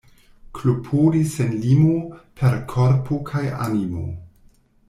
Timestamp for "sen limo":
1.33-1.93